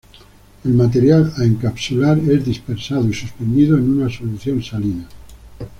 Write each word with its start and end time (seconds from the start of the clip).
El 0.65 0.71
material 0.73 1.31
a 1.37 1.43
encapsular 1.43 2.17
es 2.17 2.43
dispersado 2.43 3.07
y 3.07 3.13
suspendido 3.13 3.77
en 3.77 3.87
una 3.99 4.09
solución 4.09 4.63
salina. 4.63 5.07